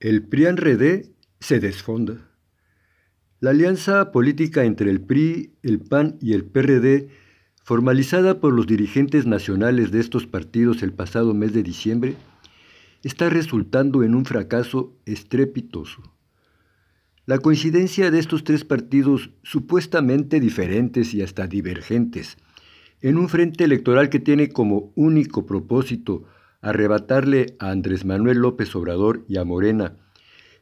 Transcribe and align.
El 0.00 0.22
PRIAN-RD 0.22 1.10
se 1.40 1.60
desfonda. 1.60 2.26
La 3.38 3.50
alianza 3.50 4.12
política 4.12 4.64
entre 4.64 4.90
el 4.90 5.02
PRI, 5.02 5.52
el 5.62 5.78
PAN 5.78 6.16
y 6.22 6.32
el 6.32 6.46
PRD, 6.46 7.10
formalizada 7.64 8.40
por 8.40 8.54
los 8.54 8.66
dirigentes 8.66 9.26
nacionales 9.26 9.90
de 9.90 10.00
estos 10.00 10.26
partidos 10.26 10.82
el 10.82 10.94
pasado 10.94 11.34
mes 11.34 11.52
de 11.52 11.62
diciembre, 11.62 12.16
está 13.02 13.28
resultando 13.28 14.02
en 14.02 14.14
un 14.14 14.24
fracaso 14.24 14.96
estrepitoso. 15.04 16.02
La 17.26 17.36
coincidencia 17.36 18.10
de 18.10 18.20
estos 18.20 18.42
tres 18.42 18.64
partidos 18.64 19.32
supuestamente 19.42 20.40
diferentes 20.40 21.12
y 21.12 21.20
hasta 21.20 21.46
divergentes 21.46 22.38
en 23.02 23.18
un 23.18 23.28
frente 23.28 23.64
electoral 23.64 24.08
que 24.08 24.18
tiene 24.18 24.48
como 24.48 24.92
único 24.94 25.44
propósito 25.44 26.24
arrebatarle 26.60 27.56
a 27.58 27.70
Andrés 27.70 28.04
Manuel 28.04 28.38
López 28.38 28.74
Obrador 28.76 29.24
y 29.28 29.38
a 29.38 29.44
Morena 29.44 29.96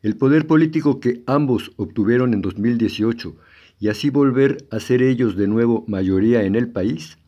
el 0.03 0.17
poder 0.17 0.47
político 0.47 1.01
que 1.01 1.23
ambos 1.27 1.73
obtuvieron 1.77 2.33
en 2.35 2.43
2018 2.43 3.37
y 3.81 3.89
así 3.89 4.11
volver 4.11 4.67
a 4.71 4.81
ser 4.81 5.03
ellos 5.03 5.37
de 5.37 5.49
nuevo 5.49 5.85
mayoría 5.89 6.43
en 6.45 6.55
el 6.55 6.69
país, 6.69 7.19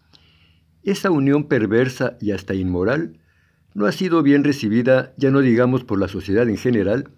esa 0.83 1.11
unión 1.11 1.45
perversa 1.45 2.17
y 2.21 2.31
hasta 2.31 2.55
inmoral 2.55 3.19
no 3.75 3.87
ha 3.87 3.93
sido 3.93 4.23
bien 4.23 4.45
recibida, 4.45 5.13
ya 5.17 5.31
no 5.31 5.41
digamos 5.41 5.85
por 5.85 5.99
la 5.99 6.09
sociedad 6.09 6.49
en 6.49 6.57
general, 6.57 7.11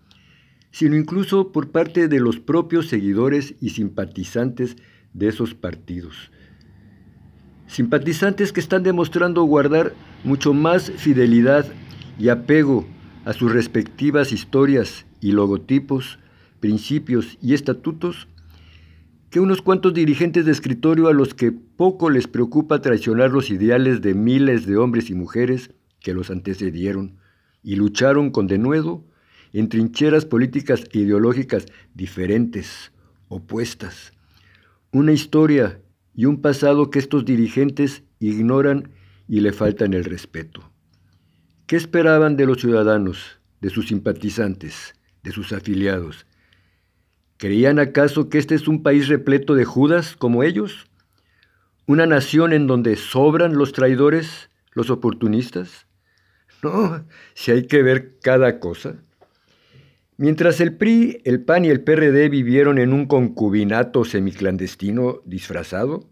sino 0.71 0.96
incluso 0.96 1.52
por 1.52 1.71
parte 1.71 2.09
de 2.09 2.21
los 2.21 2.41
propios 2.41 2.88
seguidores 2.88 3.55
y 3.60 3.71
simpatizantes 3.71 4.77
de 5.12 5.29
esos 5.29 5.55
partidos. 5.55 6.30
Simpatizantes 7.72 8.52
que 8.52 8.60
están 8.60 8.82
demostrando 8.82 9.44
guardar 9.44 9.94
mucho 10.24 10.52
más 10.52 10.90
fidelidad 10.90 11.64
y 12.18 12.28
apego 12.28 12.84
a 13.24 13.32
sus 13.32 13.50
respectivas 13.50 14.30
historias 14.30 15.06
y 15.22 15.32
logotipos, 15.32 16.18
principios 16.60 17.38
y 17.40 17.54
estatutos 17.54 18.29
que 19.30 19.40
unos 19.40 19.62
cuantos 19.62 19.95
dirigentes 19.95 20.45
de 20.45 20.52
escritorio 20.52 21.09
a 21.09 21.14
los 21.14 21.32
que 21.32 21.51
poco 21.51 22.10
les 22.10 22.29
preocupa 22.29 22.82
traicionar 22.82 23.30
los 23.30 23.48
ideales 23.48 24.02
de 24.02 24.12
miles 24.12 24.66
de 24.66 24.76
hombres 24.76 25.09
y 25.09 25.14
mujeres 25.14 25.70
que 26.01 26.12
los 26.12 26.30
antecedieron 26.30 27.16
y 27.62 27.76
lucharon 27.76 28.32
con 28.32 28.48
denuedo 28.48 29.02
en 29.54 29.70
trincheras 29.70 30.26
políticas 30.26 30.84
e 30.92 30.98
ideológicas 30.98 31.64
diferentes, 31.95 32.92
opuestas. 33.29 34.12
Una 34.90 35.12
historia 35.12 35.80
y 36.15 36.27
un 36.27 36.41
pasado 36.41 36.91
que 36.91 36.99
estos 36.99 37.24
dirigentes 37.24 38.02
ignoran 38.18 38.91
y 39.29 39.41
le 39.41 39.52
faltan 39.52 39.95
el 39.95 40.05
respeto. 40.05 40.71
¿Qué 41.66 41.77
esperaban 41.77 42.37
de 42.37 42.46
los 42.46 42.60
ciudadanos, 42.60 43.41
de 43.60 43.71
sus 43.71 43.88
simpatizantes, 43.88 44.95
de 45.23 45.32
sus 45.32 45.52
afiliados? 45.52 46.27
¿Creían 47.38 47.79
acaso 47.79 48.29
que 48.29 48.38
este 48.38 48.54
es 48.54 48.69
un 48.69 48.82
país 48.82 49.09
repleto 49.09 49.54
de 49.54 49.65
Judas 49.65 50.16
como 50.16 50.43
ellos? 50.43 50.87
¿Una 51.87 52.07
nación 52.07 52.52
en 52.52 52.66
donde 52.66 52.97
sobran 52.97 53.57
los 53.57 53.73
traidores, 53.73 54.51
los 54.73 54.91
oportunistas? 54.91 55.87
No, 56.63 57.04
si 57.35 57.51
hay 57.51 57.66
que 57.66 57.82
ver 57.82 58.19
cada 58.21 58.60
cosa. 58.60 59.02
Mientras 60.23 60.60
el 60.60 60.76
PRI, 60.76 61.20
el 61.24 61.42
PAN 61.42 61.65
y 61.65 61.70
el 61.70 61.80
PRD 61.80 62.28
vivieron 62.28 62.78
en 62.78 62.92
un 62.92 63.06
concubinato 63.06 64.04
semiclandestino 64.04 65.20
disfrazado, 65.25 66.09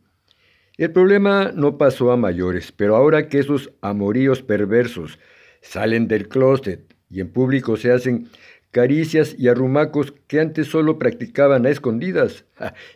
el 0.77 0.91
problema 0.91 1.53
no 1.55 1.79
pasó 1.79 2.11
a 2.11 2.17
mayores, 2.17 2.73
pero 2.73 2.97
ahora 2.97 3.29
que 3.29 3.39
esos 3.39 3.71
amoríos 3.81 4.43
perversos 4.43 5.21
salen 5.61 6.09
del 6.09 6.27
closet 6.27 6.93
y 7.09 7.21
en 7.21 7.31
público 7.31 7.77
se 7.77 7.93
hacen 7.93 8.29
caricias 8.73 9.37
y 9.39 9.47
arrumacos 9.47 10.13
que 10.27 10.41
antes 10.41 10.67
solo 10.67 10.99
practicaban 10.99 11.65
a 11.65 11.71
escondidas, 11.71 12.47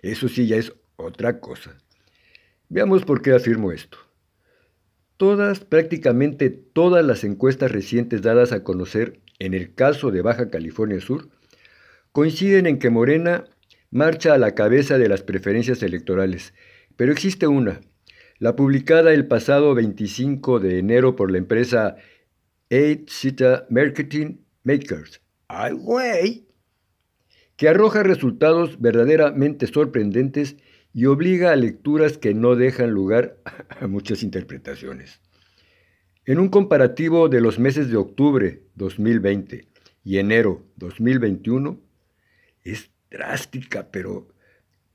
eso 0.02 0.26
sí 0.26 0.48
ya 0.48 0.56
es 0.56 0.72
otra 0.96 1.38
cosa. 1.38 1.76
Veamos 2.68 3.04
por 3.04 3.22
qué 3.22 3.30
afirmo 3.30 3.70
esto. 3.70 3.98
Todas, 5.16 5.60
prácticamente 5.60 6.50
todas 6.50 7.04
las 7.04 7.22
encuestas 7.22 7.70
recientes 7.70 8.20
dadas 8.20 8.50
a 8.50 8.64
conocer 8.64 9.20
en 9.38 9.54
el 9.54 9.74
caso 9.74 10.10
de 10.10 10.22
Baja 10.22 10.50
California 10.50 11.00
Sur 11.00 11.28
coinciden 12.12 12.66
en 12.66 12.78
que 12.78 12.90
Morena 12.90 13.44
marcha 13.90 14.34
a 14.34 14.38
la 14.38 14.54
cabeza 14.54 14.98
de 14.98 15.08
las 15.08 15.22
preferencias 15.22 15.82
electorales, 15.82 16.54
pero 16.96 17.12
existe 17.12 17.46
una, 17.46 17.80
la 18.38 18.56
publicada 18.56 19.12
el 19.12 19.26
pasado 19.26 19.74
25 19.74 20.60
de 20.60 20.78
enero 20.78 21.16
por 21.16 21.30
la 21.30 21.38
empresa 21.38 21.96
Eight 22.70 23.08
Cita 23.08 23.66
Marketing 23.70 24.38
Makers, 24.64 25.20
¡ay 25.48 25.72
güey! 25.72 26.46
que 27.56 27.68
arroja 27.68 28.02
resultados 28.02 28.80
verdaderamente 28.80 29.66
sorprendentes 29.66 30.56
y 30.92 31.06
obliga 31.06 31.52
a 31.52 31.56
lecturas 31.56 32.18
que 32.18 32.34
no 32.34 32.56
dejan 32.56 32.90
lugar 32.90 33.38
a 33.80 33.86
muchas 33.86 34.22
interpretaciones. 34.22 35.20
En 36.26 36.38
un 36.38 36.48
comparativo 36.48 37.28
de 37.28 37.40
los 37.40 37.58
meses 37.58 37.90
de 37.90 37.96
octubre 37.96 38.62
2020 38.76 39.68
y 40.04 40.18
enero 40.18 40.64
2021, 40.76 41.80
es 42.62 42.90
drástica, 43.10 43.88
pero 43.90 44.28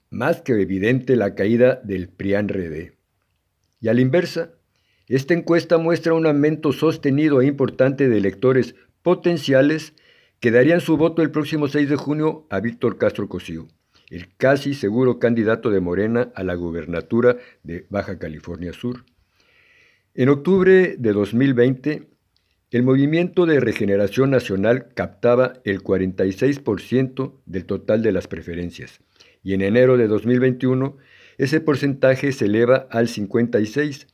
más 0.09 0.41
que 0.41 0.53
evidente 0.53 1.15
la 1.15 1.35
caída 1.35 1.79
del 1.83 2.09
PRIAN-RD. 2.09 2.93
Y 3.79 3.87
a 3.87 3.93
la 3.93 4.01
inversa, 4.01 4.53
esta 5.07 5.33
encuesta 5.33 5.77
muestra 5.77 6.13
un 6.13 6.25
aumento 6.25 6.71
sostenido 6.71 7.41
e 7.41 7.45
importante 7.45 8.09
de 8.09 8.17
electores 8.17 8.75
potenciales 9.03 9.93
que 10.39 10.51
darían 10.51 10.81
su 10.81 10.97
voto 10.97 11.21
el 11.21 11.31
próximo 11.31 11.67
6 11.67 11.89
de 11.89 11.95
junio 11.95 12.47
a 12.49 12.59
Víctor 12.59 12.97
Castro 12.97 13.29
Cosío 13.29 13.67
el 14.09 14.35
casi 14.37 14.73
seguro 14.73 15.19
candidato 15.19 15.69
de 15.69 15.79
Morena 15.79 16.31
a 16.35 16.43
la 16.43 16.55
gubernatura 16.55 17.37
de 17.63 17.85
Baja 17.89 18.17
California 18.17 18.73
Sur. 18.73 19.05
En 20.19 20.27
octubre 20.27 20.97
de 20.97 21.13
2020, 21.13 22.09
el 22.71 22.83
Movimiento 22.83 23.45
de 23.45 23.61
Regeneración 23.61 24.31
Nacional 24.31 24.89
captaba 24.93 25.53
el 25.63 25.81
46% 25.81 27.35
del 27.45 27.65
total 27.65 28.03
de 28.03 28.11
las 28.11 28.27
preferencias 28.27 28.99
y 29.43 29.53
en 29.53 29.61
enero 29.61 29.95
de 29.95 30.09
2021 30.09 30.97
ese 31.37 31.61
porcentaje 31.61 32.33
se 32.33 32.47
eleva 32.47 32.85
al 32.91 33.07
56%, 33.07 34.07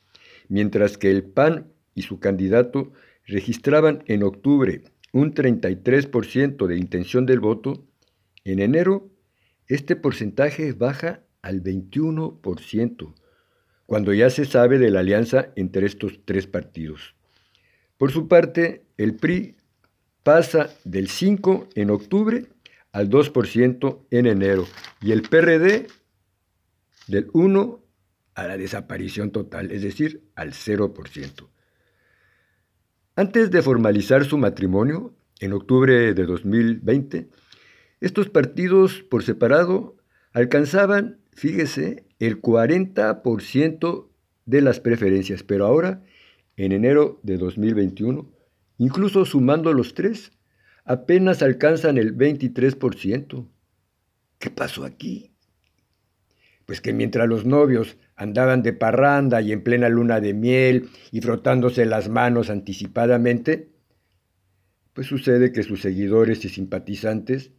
mientras 0.46 0.96
que 0.96 1.10
el 1.10 1.24
PAN 1.24 1.72
y 1.96 2.02
su 2.02 2.20
candidato 2.20 2.92
registraban 3.24 4.04
en 4.06 4.22
octubre 4.22 4.84
un 5.12 5.34
33% 5.34 6.68
de 6.68 6.76
intención 6.76 7.26
del 7.26 7.40
voto, 7.40 7.84
en 8.44 8.60
enero 8.60 9.10
este 9.66 9.96
porcentaje 9.96 10.72
baja 10.72 11.24
al 11.42 11.64
21%, 11.64 13.12
cuando 13.86 14.12
ya 14.12 14.30
se 14.30 14.44
sabe 14.44 14.78
de 14.78 14.90
la 14.90 15.00
alianza 15.00 15.52
entre 15.56 15.86
estos 15.86 16.20
tres 16.24 16.46
partidos. 16.46 17.14
Por 17.96 18.12
su 18.12 18.28
parte, 18.28 18.84
el 18.98 19.14
PRI 19.14 19.56
pasa 20.22 20.70
del 20.84 21.08
5 21.08 21.68
en 21.74 21.90
octubre 21.90 22.46
al 22.92 23.08
2% 23.08 24.06
en 24.10 24.26
enero 24.26 24.66
y 25.00 25.12
el 25.12 25.22
PRD 25.22 25.86
del 27.06 27.30
1 27.32 27.82
a 28.34 28.46
la 28.46 28.56
desaparición 28.56 29.30
total, 29.30 29.70
es 29.70 29.82
decir, 29.82 30.28
al 30.34 30.52
0%. 30.52 31.48
Antes 33.14 33.50
de 33.50 33.62
formalizar 33.62 34.24
su 34.24 34.36
matrimonio, 34.36 35.14
en 35.40 35.52
octubre 35.52 36.12
de 36.12 36.26
2020, 36.26 37.28
estos 38.00 38.28
partidos 38.28 39.02
por 39.02 39.22
separado 39.22 39.96
alcanzaban, 40.32 41.18
fíjese, 41.36 42.04
el 42.18 42.40
40% 42.40 44.08
de 44.46 44.60
las 44.62 44.80
preferencias, 44.80 45.42
pero 45.42 45.66
ahora, 45.66 46.02
en 46.56 46.72
enero 46.72 47.20
de 47.22 47.36
2021, 47.36 48.28
incluso 48.78 49.24
sumando 49.24 49.72
los 49.72 49.94
tres, 49.94 50.32
apenas 50.84 51.42
alcanzan 51.42 51.98
el 51.98 52.16
23%. 52.16 53.46
¿Qué 54.38 54.50
pasó 54.50 54.84
aquí? 54.84 55.32
Pues 56.64 56.80
que 56.80 56.92
mientras 56.92 57.28
los 57.28 57.44
novios 57.44 57.96
andaban 58.16 58.62
de 58.62 58.72
parranda 58.72 59.40
y 59.42 59.52
en 59.52 59.62
plena 59.62 59.88
luna 59.88 60.20
de 60.20 60.32
miel 60.32 60.88
y 61.12 61.20
frotándose 61.20 61.84
las 61.84 62.08
manos 62.08 62.50
anticipadamente, 62.50 63.68
pues 64.94 65.06
sucede 65.06 65.52
que 65.52 65.62
sus 65.62 65.82
seguidores 65.82 66.44
y 66.44 66.48
simpatizantes 66.48 67.52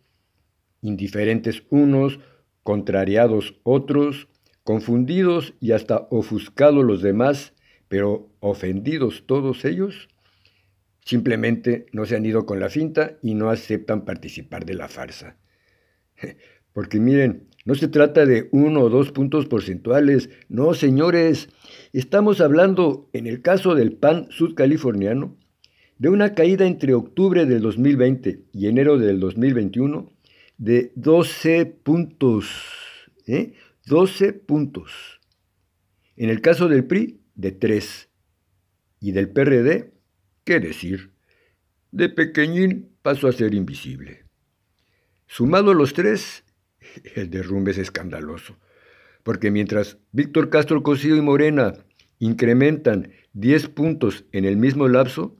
indiferentes 0.81 1.63
unos, 1.69 2.19
contrariados 2.67 3.55
otros, 3.63 4.27
confundidos 4.65 5.53
y 5.61 5.71
hasta 5.71 6.05
ofuscados 6.11 6.83
los 6.83 7.01
demás, 7.01 7.53
pero 7.87 8.27
ofendidos 8.41 9.23
todos 9.25 9.63
ellos, 9.63 10.09
simplemente 10.99 11.85
no 11.93 12.05
se 12.05 12.17
han 12.17 12.25
ido 12.25 12.45
con 12.45 12.59
la 12.59 12.67
finta 12.67 13.13
y 13.21 13.35
no 13.35 13.49
aceptan 13.51 14.03
participar 14.03 14.65
de 14.65 14.73
la 14.73 14.89
farsa. 14.89 15.37
Porque 16.73 16.99
miren, 16.99 17.47
no 17.63 17.73
se 17.73 17.87
trata 17.87 18.25
de 18.25 18.49
uno 18.51 18.81
o 18.81 18.89
dos 18.89 19.13
puntos 19.13 19.45
porcentuales, 19.45 20.29
no 20.49 20.73
señores, 20.73 21.47
estamos 21.93 22.41
hablando, 22.41 23.09
en 23.13 23.27
el 23.27 23.41
caso 23.41 23.75
del 23.75 23.93
PAN 23.93 24.27
sudcaliforniano, 24.29 25.37
de 25.99 26.09
una 26.09 26.35
caída 26.35 26.67
entre 26.67 26.95
octubre 26.95 27.45
del 27.45 27.61
2020 27.61 28.41
y 28.51 28.67
enero 28.67 28.97
del 28.97 29.21
2021 29.21 30.16
de 30.57 30.91
12 30.95 31.65
puntos. 31.65 32.49
12 33.85 34.25
¿eh? 34.25 34.33
puntos. 34.33 35.19
En 36.15 36.29
el 36.29 36.41
caso 36.41 36.67
del 36.67 36.85
PRI, 36.85 37.19
de 37.35 37.51
3. 37.51 38.09
Y 38.99 39.11
del 39.11 39.29
PRD, 39.29 39.93
¿qué 40.43 40.59
decir? 40.59 41.11
De 41.91 42.09
pequeñín 42.09 42.89
pasó 43.01 43.27
a 43.27 43.31
ser 43.31 43.53
invisible. 43.53 44.25
Sumado 45.27 45.73
los 45.73 45.93
tres, 45.93 46.43
el 47.15 47.29
derrumbe 47.29 47.71
es 47.71 47.77
escandaloso, 47.77 48.57
porque 49.23 49.51
mientras 49.51 49.97
Víctor 50.11 50.49
Castro 50.49 50.81
Cosío 50.83 51.15
y 51.15 51.21
Morena 51.21 51.73
incrementan 52.17 53.11
10 53.33 53.69
puntos 53.69 54.25
en 54.31 54.45
el 54.45 54.57
mismo 54.57 54.87
lapso, 54.87 55.37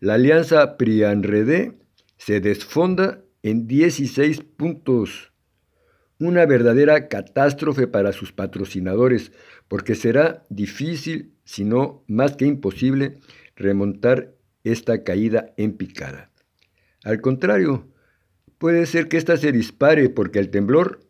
la 0.00 0.14
alianza 0.14 0.76
PRIANREDE 0.78 1.78
se 2.16 2.40
desfonda 2.40 3.22
en 3.44 3.66
16 3.68 4.40
puntos. 4.56 5.30
Una 6.18 6.46
verdadera 6.46 7.08
catástrofe 7.08 7.86
para 7.86 8.12
sus 8.12 8.32
patrocinadores, 8.32 9.32
porque 9.68 9.94
será 9.94 10.46
difícil, 10.48 11.34
si 11.44 11.64
no 11.64 12.02
más 12.08 12.36
que 12.36 12.46
imposible, 12.46 13.18
remontar 13.54 14.34
esta 14.64 15.04
caída 15.04 15.52
en 15.58 15.76
picada. 15.76 16.30
Al 17.04 17.20
contrario, 17.20 17.86
puede 18.56 18.86
ser 18.86 19.08
que 19.08 19.18
ésta 19.18 19.36
se 19.36 19.52
dispare 19.52 20.08
porque 20.08 20.38
el 20.38 20.48
temblor 20.48 21.00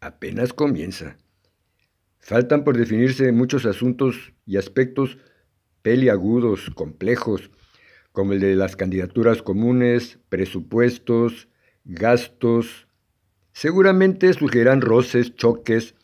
apenas 0.00 0.54
comienza. 0.54 1.18
Faltan 2.20 2.64
por 2.64 2.78
definirse 2.78 3.32
muchos 3.32 3.66
asuntos 3.66 4.32
y 4.46 4.56
aspectos 4.56 5.18
peliagudos, 5.82 6.70
complejos, 6.70 7.50
como 8.12 8.32
el 8.32 8.40
de 8.40 8.56
las 8.56 8.76
candidaturas 8.76 9.42
comunes, 9.42 10.18
presupuestos, 10.30 11.48
gastos. 11.84 12.88
Seguramente 13.52 14.32
surgirán 14.32 14.80
roces, 14.80 15.34
choques, 15.36 15.94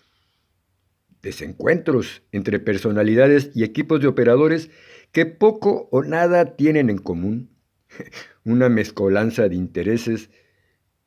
desencuentros 1.23 2.23
entre 2.33 2.61
personalidades 2.61 3.51
y 3.55 3.65
equipos 3.65 4.01
de 4.01 4.07
operadores 4.07 4.71
que 5.13 5.27
poco 5.27 5.89
o 5.91 6.03
nada 6.03 6.57
tienen 6.57 6.91
en 6.91 6.99
común. 6.99 7.51
Una 8.45 8.69
mezcolanza 8.69 9.49
de 9.49 9.57
intereses 9.57 10.31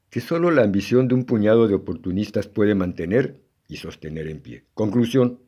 que 0.09 0.19
solo 0.19 0.51
la 0.51 0.63
ambición 0.63 1.07
de 1.07 1.15
un 1.15 1.25
puñado 1.25 1.67
de 1.67 1.75
oportunistas 1.75 2.47
puede 2.47 2.75
mantener 2.75 3.41
y 3.67 3.77
sostener 3.77 4.27
en 4.27 4.41
pie. 4.41 4.65
Conclusión. 4.73 5.39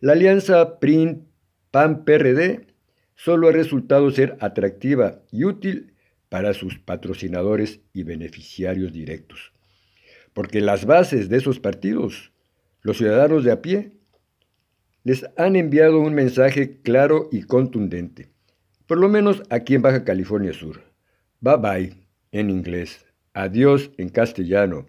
La 0.00 0.12
alianza 0.12 0.78
PRIN-PAN-PRD 0.78 2.66
solo 3.14 3.48
ha 3.48 3.52
resultado 3.52 4.10
ser 4.10 4.36
atractiva 4.40 5.20
y 5.30 5.44
útil 5.44 5.95
para 6.36 6.52
sus 6.52 6.78
patrocinadores 6.78 7.80
y 7.94 8.02
beneficiarios 8.02 8.92
directos. 8.92 9.54
Porque 10.34 10.60
las 10.60 10.84
bases 10.84 11.30
de 11.30 11.38
esos 11.38 11.60
partidos, 11.60 12.30
los 12.82 12.98
ciudadanos 12.98 13.42
de 13.42 13.52
a 13.52 13.62
pie, 13.62 13.92
les 15.02 15.24
han 15.38 15.56
enviado 15.56 15.98
un 15.98 16.12
mensaje 16.12 16.82
claro 16.82 17.30
y 17.32 17.44
contundente, 17.44 18.28
por 18.86 18.98
lo 18.98 19.08
menos 19.08 19.42
aquí 19.48 19.76
en 19.76 19.80
Baja 19.80 20.04
California 20.04 20.52
Sur. 20.52 20.82
Bye 21.40 21.56
bye 21.56 21.96
en 22.32 22.50
inglés, 22.50 23.06
adiós 23.32 23.90
en 23.96 24.10
castellano, 24.10 24.86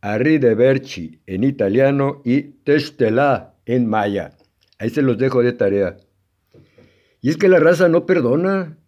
Arrivederci 0.00 1.20
en 1.26 1.44
italiano 1.44 2.22
y 2.24 2.40
Testela 2.64 3.54
en 3.66 3.86
maya. 3.86 4.32
Ahí 4.78 4.88
se 4.88 5.02
los 5.02 5.18
dejo 5.18 5.42
de 5.42 5.52
tarea. 5.52 5.98
Y 7.20 7.28
es 7.28 7.36
que 7.36 7.48
la 7.48 7.60
raza 7.60 7.86
no 7.90 8.06
perdona. 8.06 8.78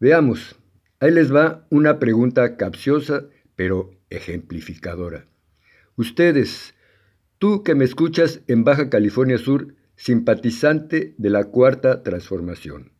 Veamos, 0.00 0.56
ahí 1.04 1.10
les 1.10 1.34
va 1.34 1.66
una 1.68 1.98
pregunta 1.98 2.56
capciosa 2.56 3.26
pero 3.56 3.90
ejemplificadora. 4.08 5.26
Ustedes, 5.96 6.74
tú 7.38 7.62
que 7.62 7.74
me 7.74 7.84
escuchas 7.84 8.40
en 8.46 8.64
Baja 8.64 8.88
California 8.88 9.36
Sur, 9.36 9.74
simpatizante 9.96 11.14
de 11.18 11.30
la 11.30 11.44
Cuarta 11.44 12.02
Transformación. 12.02 12.92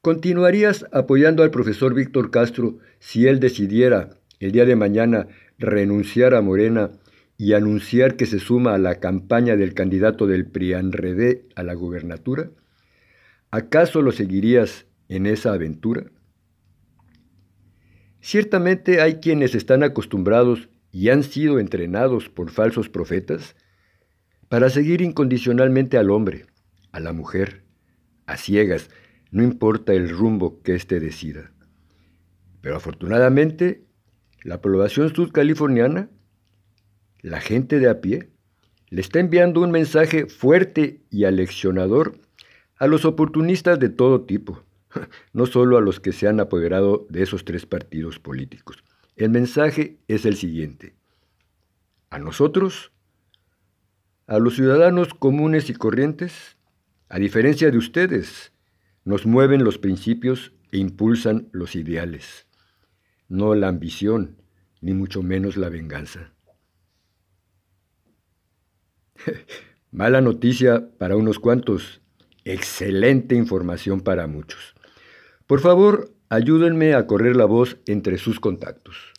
¿Continuarías 0.00 0.86
apoyando 0.92 1.42
al 1.42 1.50
profesor 1.50 1.92
Víctor 1.92 2.30
Castro 2.30 2.78
si 3.00 3.26
él 3.26 3.38
decidiera 3.38 4.18
el 4.40 4.52
día 4.52 4.64
de 4.64 4.76
mañana 4.76 5.28
renunciar 5.58 6.34
a 6.34 6.40
Morena 6.40 6.92
y 7.36 7.52
anunciar 7.52 8.16
que 8.16 8.24
se 8.24 8.38
suma 8.38 8.74
a 8.74 8.78
la 8.78 8.94
campaña 8.94 9.56
del 9.56 9.74
candidato 9.74 10.26
del 10.26 10.46
PRIANREDE 10.46 11.48
a 11.54 11.62
la 11.62 11.74
gubernatura? 11.74 12.48
¿Acaso 13.50 14.00
lo 14.00 14.10
seguirías 14.10 14.86
en 15.08 15.26
esa 15.26 15.52
aventura? 15.52 16.06
Ciertamente 18.26 19.00
hay 19.00 19.20
quienes 19.20 19.54
están 19.54 19.84
acostumbrados 19.84 20.68
y 20.90 21.10
han 21.10 21.22
sido 21.22 21.60
entrenados 21.60 22.28
por 22.28 22.50
falsos 22.50 22.88
profetas 22.88 23.54
para 24.48 24.68
seguir 24.68 25.00
incondicionalmente 25.00 25.96
al 25.96 26.10
hombre, 26.10 26.46
a 26.90 26.98
la 26.98 27.12
mujer, 27.12 27.62
a 28.26 28.36
ciegas, 28.36 28.90
no 29.30 29.44
importa 29.44 29.92
el 29.92 30.08
rumbo 30.08 30.60
que 30.64 30.74
éste 30.74 30.98
decida. 30.98 31.52
Pero 32.62 32.74
afortunadamente 32.74 33.84
la 34.42 34.60
población 34.60 35.14
sudcaliforniana, 35.14 36.10
la 37.20 37.40
gente 37.40 37.78
de 37.78 37.88
a 37.88 38.00
pie, 38.00 38.30
le 38.90 39.02
está 39.02 39.20
enviando 39.20 39.60
un 39.60 39.70
mensaje 39.70 40.26
fuerte 40.26 41.00
y 41.10 41.26
aleccionador 41.26 42.18
a 42.76 42.88
los 42.88 43.04
oportunistas 43.04 43.78
de 43.78 43.88
todo 43.88 44.22
tipo, 44.22 44.65
no 45.32 45.46
solo 45.46 45.76
a 45.76 45.80
los 45.80 46.00
que 46.00 46.12
se 46.12 46.28
han 46.28 46.40
apoderado 46.40 47.06
de 47.10 47.22
esos 47.22 47.44
tres 47.44 47.66
partidos 47.66 48.18
políticos. 48.18 48.82
El 49.16 49.30
mensaje 49.30 49.98
es 50.08 50.26
el 50.26 50.36
siguiente. 50.36 50.94
A 52.10 52.18
nosotros, 52.18 52.92
a 54.26 54.38
los 54.38 54.56
ciudadanos 54.56 55.14
comunes 55.14 55.70
y 55.70 55.74
corrientes, 55.74 56.56
a 57.08 57.18
diferencia 57.18 57.70
de 57.70 57.78
ustedes, 57.78 58.52
nos 59.04 59.26
mueven 59.26 59.64
los 59.64 59.78
principios 59.78 60.52
e 60.72 60.78
impulsan 60.78 61.48
los 61.52 61.76
ideales 61.76 62.46
no 63.28 63.54
la 63.54 63.68
ambición, 63.68 64.42
ni 64.80 64.92
mucho 64.94 65.22
menos 65.22 65.56
la 65.56 65.68
venganza. 65.68 66.32
Mala 69.90 70.20
noticia 70.20 70.90
para 70.98 71.16
unos 71.16 71.38
cuantos, 71.38 72.02
excelente 72.44 73.34
información 73.34 74.00
para 74.00 74.26
muchos. 74.26 74.75
Por 75.46 75.60
favor, 75.60 76.10
ayúdenme 76.28 76.94
a 76.94 77.06
correr 77.06 77.36
la 77.36 77.44
voz 77.44 77.76
entre 77.86 78.18
sus 78.18 78.40
contactos. 78.40 79.15